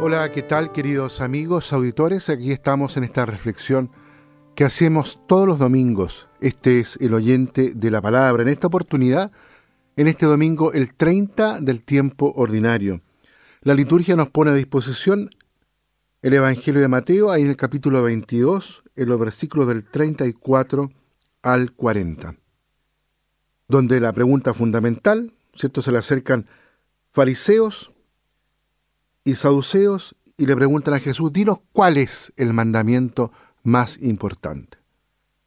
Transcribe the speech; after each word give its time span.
Hola, 0.00 0.30
¿qué 0.30 0.42
tal 0.42 0.70
queridos 0.70 1.20
amigos, 1.20 1.72
auditores? 1.72 2.30
Aquí 2.30 2.52
estamos 2.52 2.96
en 2.96 3.02
esta 3.02 3.24
reflexión 3.26 3.90
que 4.54 4.62
hacemos 4.62 5.18
todos 5.26 5.44
los 5.48 5.58
domingos. 5.58 6.28
Este 6.40 6.78
es 6.78 6.96
el 7.00 7.14
oyente 7.14 7.72
de 7.74 7.90
la 7.90 8.00
palabra. 8.00 8.44
En 8.44 8.48
esta 8.48 8.68
oportunidad, 8.68 9.32
en 9.96 10.06
este 10.06 10.26
domingo, 10.26 10.72
el 10.72 10.94
30 10.94 11.60
del 11.60 11.82
tiempo 11.82 12.32
ordinario. 12.36 13.02
La 13.62 13.74
liturgia 13.74 14.14
nos 14.14 14.30
pone 14.30 14.52
a 14.52 14.54
disposición 14.54 15.30
el 16.22 16.32
Evangelio 16.32 16.80
de 16.80 16.88
Mateo, 16.88 17.32
ahí 17.32 17.42
en 17.42 17.48
el 17.48 17.56
capítulo 17.56 18.00
22, 18.04 18.84
en 18.94 19.08
los 19.08 19.18
versículos 19.18 19.66
del 19.66 19.84
34 19.84 20.90
al 21.42 21.72
40, 21.72 22.36
donde 23.66 23.98
la 23.98 24.12
pregunta 24.12 24.54
fundamental, 24.54 25.34
¿cierto? 25.54 25.82
Se 25.82 25.90
le 25.90 25.98
acercan 25.98 26.46
fariseos 27.10 27.90
y 29.28 29.36
saduceos 29.36 30.16
y 30.38 30.46
le 30.46 30.56
preguntan 30.56 30.94
a 30.94 31.00
Jesús, 31.00 31.34
dinos 31.34 31.58
cuál 31.72 31.98
es 31.98 32.32
el 32.38 32.54
mandamiento 32.54 33.30
más 33.62 33.98
importante. 34.00 34.78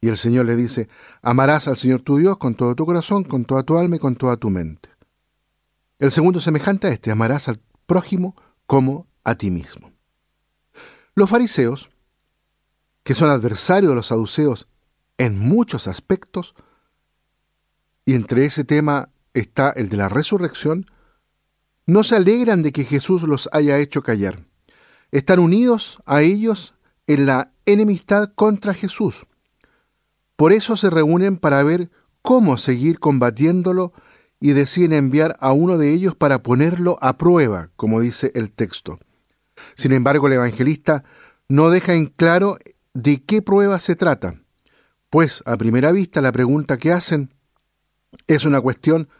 Y 0.00 0.08
el 0.08 0.16
Señor 0.16 0.46
le 0.46 0.54
dice, 0.54 0.88
amarás 1.20 1.66
al 1.66 1.76
Señor 1.76 2.02
tu 2.02 2.18
Dios 2.18 2.38
con 2.38 2.54
todo 2.54 2.76
tu 2.76 2.86
corazón, 2.86 3.24
con 3.24 3.44
toda 3.44 3.64
tu 3.64 3.76
alma 3.76 3.96
y 3.96 3.98
con 3.98 4.14
toda 4.14 4.36
tu 4.36 4.50
mente. 4.50 4.90
El 5.98 6.12
segundo 6.12 6.38
semejante 6.38 6.86
a 6.86 6.90
este, 6.90 7.10
amarás 7.10 7.48
al 7.48 7.60
prójimo 7.86 8.36
como 8.66 9.08
a 9.24 9.34
ti 9.34 9.50
mismo. 9.50 9.90
Los 11.16 11.28
fariseos, 11.28 11.90
que 13.02 13.14
son 13.14 13.30
adversarios 13.30 13.90
de 13.90 13.96
los 13.96 14.06
saduceos 14.06 14.68
en 15.18 15.40
muchos 15.40 15.88
aspectos, 15.88 16.54
y 18.04 18.14
entre 18.14 18.44
ese 18.44 18.62
tema 18.62 19.08
está 19.34 19.70
el 19.70 19.88
de 19.88 19.96
la 19.96 20.08
resurrección, 20.08 20.86
no 21.92 22.04
se 22.04 22.16
alegran 22.16 22.62
de 22.62 22.72
que 22.72 22.84
Jesús 22.84 23.22
los 23.24 23.50
haya 23.52 23.78
hecho 23.78 24.02
callar. 24.02 24.46
Están 25.10 25.38
unidos 25.38 25.98
a 26.06 26.22
ellos 26.22 26.74
en 27.06 27.26
la 27.26 27.52
enemistad 27.66 28.32
contra 28.34 28.72
Jesús. 28.72 29.26
Por 30.36 30.54
eso 30.54 30.78
se 30.78 30.88
reúnen 30.88 31.36
para 31.36 31.62
ver 31.62 31.90
cómo 32.22 32.56
seguir 32.56 32.98
combatiéndolo 32.98 33.92
y 34.40 34.52
deciden 34.52 34.94
enviar 34.94 35.36
a 35.38 35.52
uno 35.52 35.76
de 35.76 35.92
ellos 35.92 36.16
para 36.16 36.42
ponerlo 36.42 36.96
a 37.02 37.18
prueba, 37.18 37.68
como 37.76 38.00
dice 38.00 38.32
el 38.34 38.50
texto. 38.50 38.98
Sin 39.74 39.92
embargo, 39.92 40.28
el 40.28 40.32
evangelista 40.32 41.04
no 41.48 41.68
deja 41.68 41.92
en 41.92 42.06
claro 42.06 42.56
de 42.94 43.22
qué 43.22 43.42
prueba 43.42 43.78
se 43.78 43.96
trata, 43.96 44.40
pues 45.10 45.42
a 45.44 45.58
primera 45.58 45.92
vista 45.92 46.22
la 46.22 46.32
pregunta 46.32 46.78
que 46.78 46.90
hacen 46.90 47.34
es 48.26 48.46
una 48.46 48.62
cuestión 48.62 49.10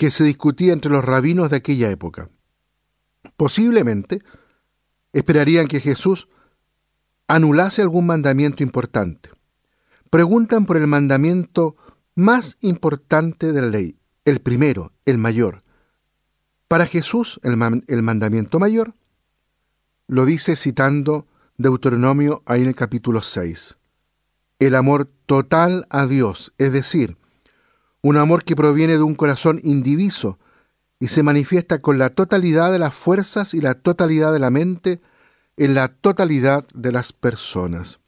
que 0.00 0.10
se 0.10 0.24
discutía 0.24 0.72
entre 0.72 0.90
los 0.90 1.04
rabinos 1.04 1.50
de 1.50 1.58
aquella 1.58 1.90
época. 1.90 2.30
Posiblemente 3.36 4.22
esperarían 5.12 5.66
que 5.66 5.78
Jesús 5.78 6.26
anulase 7.28 7.82
algún 7.82 8.06
mandamiento 8.06 8.62
importante. 8.62 9.28
Preguntan 10.08 10.64
por 10.64 10.78
el 10.78 10.86
mandamiento 10.86 11.76
más 12.14 12.56
importante 12.62 13.52
de 13.52 13.60
la 13.60 13.66
ley, 13.66 13.98
el 14.24 14.40
primero, 14.40 14.94
el 15.04 15.18
mayor. 15.18 15.64
Para 16.66 16.86
Jesús, 16.86 17.38
el, 17.42 17.58
mandamiento 18.02 18.58
mayor 18.58 18.94
lo 20.06 20.24
dice 20.24 20.56
citando 20.56 21.26
Deuteronomio 21.58 22.40
ahí 22.46 22.62
en 22.62 22.68
el 22.68 22.74
capítulo 22.74 23.20
6. 23.20 23.76
El 24.60 24.76
amor 24.76 25.10
total 25.26 25.86
a 25.90 26.06
Dios, 26.06 26.54
es 26.56 26.72
decir, 26.72 27.18
un 28.02 28.16
amor 28.16 28.44
que 28.44 28.56
proviene 28.56 28.94
de 28.94 29.02
un 29.02 29.14
corazón 29.14 29.60
indiviso 29.62 30.38
y 30.98 31.08
se 31.08 31.22
manifiesta 31.22 31.80
con 31.80 31.98
la 31.98 32.10
totalidad 32.10 32.72
de 32.72 32.78
las 32.78 32.94
fuerzas 32.94 33.54
y 33.54 33.60
la 33.60 33.74
totalidad 33.74 34.32
de 34.32 34.38
la 34.38 34.50
mente 34.50 35.00
en 35.56 35.74
la 35.74 35.88
totalidad 35.88 36.66
de 36.74 36.92
las 36.92 37.12
personas. 37.12 38.00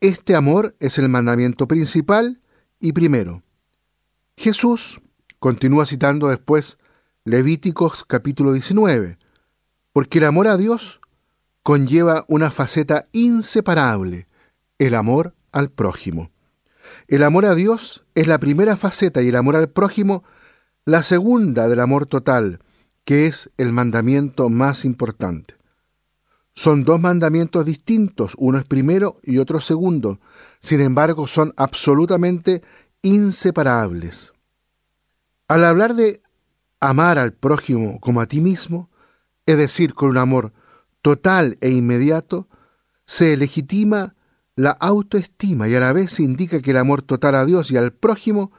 Este 0.00 0.34
amor 0.34 0.74
es 0.80 0.98
el 0.98 1.08
mandamiento 1.08 1.68
principal 1.68 2.40
y 2.80 2.92
primero. 2.92 3.42
Jesús 4.36 5.00
continúa 5.38 5.84
citando 5.84 6.28
después 6.28 6.78
Levíticos 7.24 8.04
capítulo 8.04 8.52
19, 8.52 9.18
porque 9.92 10.18
el 10.18 10.24
amor 10.24 10.48
a 10.48 10.56
Dios 10.56 11.00
conlleva 11.62 12.24
una 12.28 12.50
faceta 12.50 13.06
inseparable, 13.12 14.26
el 14.78 14.94
amor 14.94 15.34
al 15.52 15.70
prójimo. 15.70 16.30
El 17.08 17.22
amor 17.22 17.44
a 17.46 17.54
Dios 17.54 18.04
es 18.14 18.26
la 18.26 18.38
primera 18.38 18.76
faceta 18.76 19.22
y 19.22 19.28
el 19.28 19.36
amor 19.36 19.56
al 19.56 19.68
prójimo 19.68 20.24
la 20.84 21.02
segunda 21.02 21.68
del 21.68 21.80
amor 21.80 22.06
total, 22.06 22.60
que 23.04 23.26
es 23.26 23.50
el 23.58 23.72
mandamiento 23.72 24.48
más 24.48 24.84
importante. 24.84 25.54
Son 26.54 26.84
dos 26.84 27.00
mandamientos 27.00 27.64
distintos, 27.64 28.34
uno 28.36 28.58
es 28.58 28.64
primero 28.64 29.18
y 29.22 29.38
otro 29.38 29.60
segundo, 29.60 30.20
sin 30.60 30.80
embargo 30.80 31.26
son 31.26 31.54
absolutamente 31.56 32.62
inseparables. 33.02 34.32
Al 35.48 35.64
hablar 35.64 35.94
de 35.94 36.22
amar 36.80 37.18
al 37.18 37.32
prójimo 37.32 38.00
como 38.00 38.20
a 38.20 38.26
ti 38.26 38.40
mismo, 38.40 38.90
es 39.46 39.58
decir, 39.58 39.94
con 39.94 40.10
un 40.10 40.18
amor 40.18 40.52
total 41.02 41.56
e 41.60 41.70
inmediato, 41.70 42.48
se 43.06 43.36
legitima 43.36 44.14
la 44.60 44.72
autoestima 44.72 45.68
y 45.68 45.74
a 45.74 45.80
la 45.80 45.94
vez 45.94 46.20
indica 46.20 46.60
que 46.60 46.72
el 46.72 46.76
amor 46.76 47.00
total 47.00 47.34
a 47.34 47.46
Dios 47.46 47.70
y 47.70 47.78
al 47.78 47.94
prójimo 47.94 48.52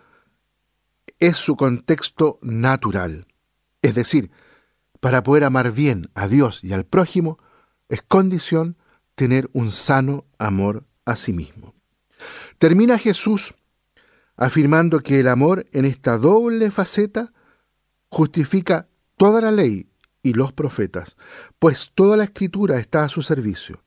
es 1.19 1.37
su 1.37 1.55
contexto 1.55 2.39
natural. 2.41 3.27
Es 3.83 3.93
decir, 3.93 4.31
para 4.99 5.21
poder 5.21 5.43
amar 5.43 5.71
bien 5.71 6.09
a 6.15 6.27
Dios 6.27 6.63
y 6.63 6.73
al 6.73 6.85
prójimo, 6.85 7.37
es 7.87 8.01
condición 8.01 8.77
tener 9.13 9.47
un 9.53 9.69
sano 9.69 10.25
amor 10.39 10.87
a 11.05 11.15
sí 11.15 11.33
mismo. 11.33 11.75
Termina 12.57 12.97
Jesús 12.97 13.53
afirmando 14.35 15.01
que 15.01 15.19
el 15.19 15.27
amor 15.27 15.67
en 15.71 15.85
esta 15.85 16.17
doble 16.17 16.71
faceta 16.71 17.31
justifica 18.09 18.87
toda 19.17 19.39
la 19.39 19.51
ley 19.51 19.87
y 20.23 20.33
los 20.33 20.51
profetas, 20.51 21.15
pues 21.59 21.91
toda 21.93 22.17
la 22.17 22.23
escritura 22.23 22.79
está 22.79 23.03
a 23.03 23.09
su 23.09 23.21
servicio. 23.21 23.83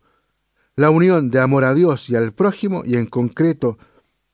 La 0.76 0.90
unión 0.90 1.30
de 1.30 1.38
amor 1.38 1.64
a 1.64 1.72
Dios 1.72 2.10
y 2.10 2.16
al 2.16 2.32
prójimo, 2.32 2.82
y 2.84 2.96
en 2.96 3.06
concreto, 3.06 3.78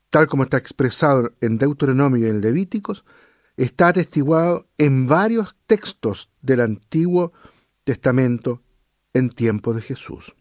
tal 0.09 0.27
como 0.27 0.45
está 0.45 0.57
expresado 0.57 1.33
en 1.43 1.59
Deuteronomio 1.59 2.27
y 2.27 2.31
en 2.31 2.41
Levíticos, 2.41 3.05
está 3.59 3.89
atestiguado 3.89 4.67
en 4.79 5.07
varios 5.07 5.55
textos 5.67 6.31
del 6.41 6.63
Antiguo 6.63 7.35
Testamento 7.85 8.63
en 9.13 9.29
tiempo 9.29 9.75
de 9.75 9.83
Jesús. 9.83 10.35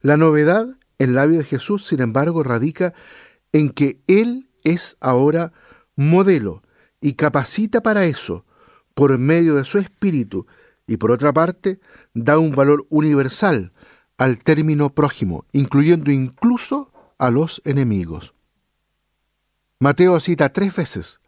La 0.00 0.16
novedad 0.16 0.66
en 0.98 1.14
labio 1.14 1.38
de 1.38 1.44
Jesús, 1.44 1.86
sin 1.86 2.00
embargo, 2.00 2.42
radica 2.42 2.92
en 3.52 3.70
que 3.70 4.00
Él 4.08 4.50
es 4.64 4.96
ahora 5.00 5.52
modelo 5.94 6.62
y 7.00 7.14
capacita 7.14 7.82
para 7.82 8.04
eso 8.06 8.44
por 8.94 9.16
medio 9.18 9.54
de 9.54 9.64
su 9.64 9.78
espíritu 9.78 10.46
y 10.88 10.96
por 10.96 11.12
otra 11.12 11.32
parte 11.32 11.78
da 12.14 12.38
un 12.38 12.52
valor 12.52 12.86
universal 12.90 13.72
al 14.22 14.38
término 14.38 14.94
prójimo, 14.94 15.46
incluyendo 15.50 16.12
incluso 16.12 16.92
a 17.18 17.32
los 17.32 17.60
enemigos. 17.64 18.34
Mateo 19.80 20.20
cita 20.20 20.52
tres 20.52 20.76
veces 20.76 21.20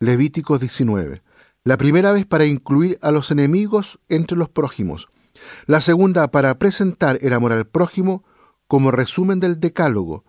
Levítico 0.00 0.58
19, 0.58 1.22
la 1.62 1.76
primera 1.76 2.10
vez 2.10 2.26
para 2.26 2.44
incluir 2.44 2.98
a 3.02 3.12
los 3.12 3.30
enemigos 3.30 4.00
entre 4.08 4.36
los 4.36 4.48
prójimos, 4.48 5.10
la 5.66 5.80
segunda 5.80 6.32
para 6.32 6.58
presentar 6.58 7.20
el 7.22 7.32
amor 7.34 7.52
al 7.52 7.68
prójimo 7.68 8.24
como 8.66 8.90
resumen 8.90 9.38
del 9.38 9.60
decálogo, 9.60 10.24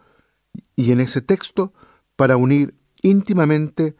y 0.75 0.91
en 0.91 0.99
ese 0.99 1.21
texto 1.21 1.73
para 2.15 2.37
unir 2.37 2.75
íntimamente, 3.01 3.95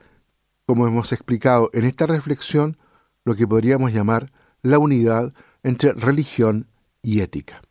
como 0.68 0.86
hemos 0.86 1.12
explicado 1.12 1.72
en 1.74 1.86
esta 1.86 2.06
reflexión, 2.06 2.78
lo 3.26 3.34
que 3.34 3.48
podríamos 3.48 3.94
llamar 3.94 4.28
la 4.62 4.78
unidad 4.78 5.34
entre 5.64 5.94
religión 5.94 6.68
y 7.04 7.22
ética. 7.22 7.62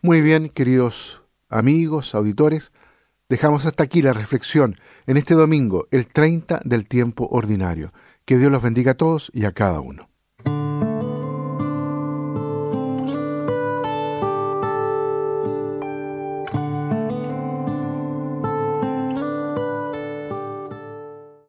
Muy 0.00 0.20
bien, 0.20 0.48
queridos 0.48 1.22
amigos, 1.48 2.14
auditores, 2.14 2.72
dejamos 3.28 3.66
hasta 3.66 3.84
aquí 3.84 4.02
la 4.02 4.12
reflexión 4.12 4.76
en 5.06 5.16
este 5.16 5.34
domingo, 5.34 5.86
el 5.90 6.06
30 6.06 6.60
del 6.64 6.86
tiempo 6.86 7.28
ordinario. 7.30 7.92
Que 8.24 8.38
Dios 8.38 8.52
los 8.52 8.62
bendiga 8.62 8.92
a 8.92 8.96
todos 8.96 9.30
y 9.34 9.44
a 9.44 9.52
cada 9.52 9.80
uno. 9.80 10.11